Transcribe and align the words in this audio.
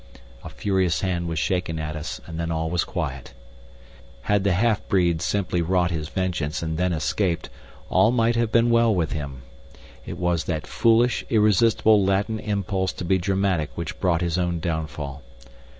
A 0.43 0.49
furious 0.49 1.01
hand 1.01 1.27
was 1.27 1.37
shaken 1.37 1.77
at 1.77 1.95
us, 1.95 2.19
and 2.25 2.39
then 2.39 2.49
all 2.51 2.71
was 2.71 2.83
quiet. 2.83 3.35
Had 4.21 4.43
the 4.43 4.53
half 4.53 4.81
breed 4.87 5.21
simply 5.21 5.61
wrought 5.61 5.91
his 5.91 6.09
vengeance 6.09 6.63
and 6.63 6.75
then 6.75 6.91
escaped, 6.91 7.51
all 7.87 8.09
might 8.09 8.35
have 8.35 8.51
been 8.51 8.71
well 8.71 8.95
with 8.95 9.11
him. 9.11 9.43
It 10.07 10.17
was 10.17 10.45
that 10.45 10.65
foolish, 10.65 11.23
irresistible 11.29 12.03
Latin 12.03 12.39
impulse 12.39 12.91
to 12.93 13.05
be 13.05 13.19
dramatic 13.19 13.69
which 13.75 13.99
brought 13.99 14.21
his 14.21 14.39
own 14.39 14.59
downfall. 14.59 15.21